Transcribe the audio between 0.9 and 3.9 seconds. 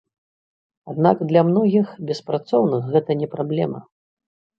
Аднак для многіх беспрацоўных гэта не праблема.